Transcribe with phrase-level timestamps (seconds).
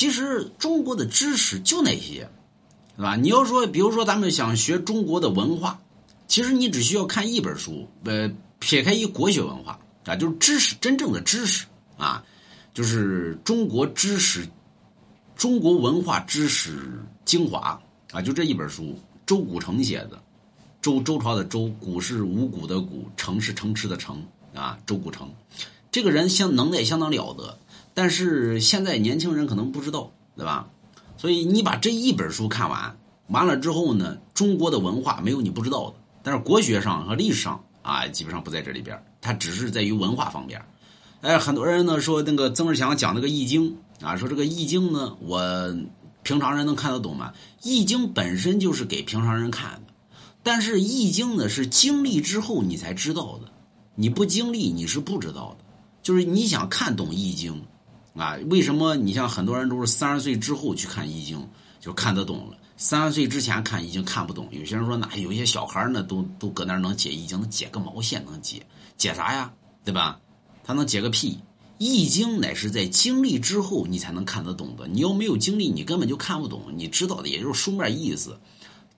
[0.00, 2.26] 其实中国的知识就那些，
[2.96, 3.16] 对吧？
[3.16, 5.78] 你要说，比如说咱们想学中国的文化，
[6.26, 11.66] 其实你只需要看一本书，呃，撇开一国学文化啊，就是知识真正的知识
[11.98, 12.24] 啊，
[12.72, 14.48] 就是中国知识、
[15.36, 16.80] 中国文化知识
[17.26, 17.78] 精华
[18.10, 20.18] 啊，就这一本书，周古城写的，
[20.80, 24.24] 周周朝的周，古是五谷的谷，城是城池的城
[24.54, 25.30] 啊，周古城，
[25.92, 27.58] 这个人相能耐相当了得。
[27.94, 30.68] 但是现在年轻人可能不知道，对吧？
[31.16, 35.96] 所以你把这一本书看完，完了之后呢，中国的文化没有你不知道的。
[36.22, 40.62] 但是国学上和历史上啊，基本上不在这里边，它只是在于文化方面。
[41.20, 43.76] 哎，很多人呢说那个曾仕强讲那个《易经》
[44.06, 45.42] 啊，说这个《易经》呢，我
[46.22, 47.32] 平常人能看得懂吗？
[47.62, 49.92] 《易经》本身就是给平常人看的，
[50.42, 53.50] 但是《易经》呢是经历之后你才知道的，
[53.94, 55.64] 你不经历你是不知道的。
[56.02, 57.52] 就是你想看懂《易经》。
[58.14, 61.48] 啊，为什么你像很多人都是三十岁之后去看易经
[61.80, 62.56] 就看得懂了？
[62.76, 64.48] 三十岁之前看易经看不懂。
[64.50, 68.24] 有些人说，那有些小孩呢，都都搁那能解易经，能解个毛线？
[68.24, 68.62] 能解
[68.96, 69.52] 解啥呀？
[69.84, 70.20] 对吧？
[70.64, 71.38] 他能解个屁？
[71.78, 74.86] 易经乃是在经历之后你才能看得懂的。
[74.86, 76.62] 你要没有经历，你根本就看不懂。
[76.74, 78.38] 你知道的也就是书面意思。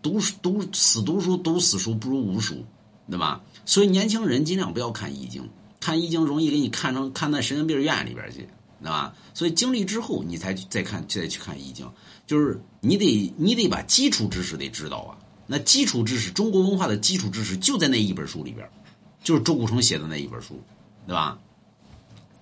[0.00, 2.64] 读读死读书，读死书不如无书，
[3.10, 3.40] 对吧？
[3.64, 5.48] 所以年轻人尽量不要看易经，
[5.80, 8.48] 看易经容易给你看成看那神经病院里边去。
[8.80, 9.14] 对吧？
[9.34, 11.90] 所以经历之后，你才再看，再去看易经，
[12.26, 15.18] 就是你得你得把基础知识得知道啊。
[15.46, 18.68] 那基础知识，中国文化的基础知识就在那一本书里边，
[19.24, 20.62] 就是周古城写的那一本书，
[21.06, 21.38] 对吧？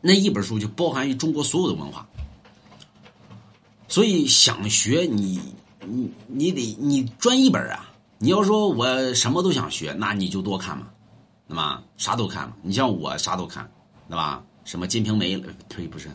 [0.01, 2.07] 那一本书就包含于中国所有的文化。
[3.89, 5.41] 所以想学你，
[5.85, 7.93] 你你得你专一本啊。
[8.19, 10.89] 你要说我什么都想学，那你就多看嘛，
[11.47, 11.83] 对吧？
[11.97, 12.57] 啥都看嘛。
[12.63, 13.71] 你像我啥都看，
[14.09, 14.45] 对吧？
[14.67, 15.51] 什么《金瓶梅》了？
[15.69, 16.11] 呸，不是，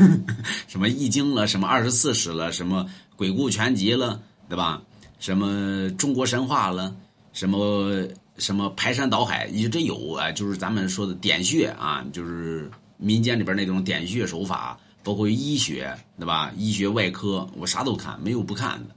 [0.66, 1.46] 什么《易经》了？
[1.46, 2.50] 什么《二十四史》了？
[2.50, 2.84] 什么
[3.16, 4.18] 《鬼故全集》了？
[4.48, 4.82] 对吧？
[5.20, 6.96] 什么中国神话了？
[7.34, 9.46] 什么什么排山倒海？
[9.48, 16.50] 一直有啊，就是咱们说的点穴啊，就是民间里边那种点穴手法，包括医学，对吧？
[16.56, 18.94] 医学外科，我啥都看，没有不看的。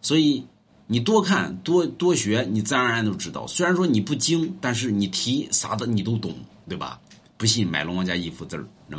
[0.00, 0.42] 所以
[0.86, 3.46] 你多看多多学，你自然而然都知道。
[3.46, 6.34] 虽然说你不精，但是你题啥的你都懂，
[6.66, 6.98] 对吧？
[7.38, 8.96] 不信，买龙王家一幅字儿，是吧？